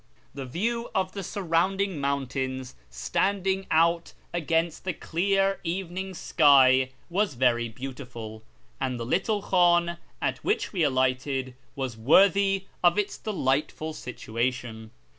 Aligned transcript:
The 0.33 0.47
view 0.47 0.89
of 0.95 1.11
the 1.11 1.21
surrounding 1.21 2.01
mountains 2.01 2.73
standing 2.89 3.67
out 3.69 4.13
against 4.33 4.83
the 4.83 4.93
clear 4.93 5.59
evening 5.63 6.15
sky 6.15 6.89
was 7.07 7.35
very 7.35 7.69
beautiful, 7.69 8.41
and 8.79 8.99
the 8.99 9.05
little 9.05 9.43
hliim 9.43 9.99
at 10.19 10.39
which 10.43 10.73
we 10.73 10.81
alighted 10.81 11.53
was 11.75 11.97
worthy 11.97 12.65
of 12.83 12.97
its 12.97 13.15
delightful 13.15 13.93
situation. 13.93 14.89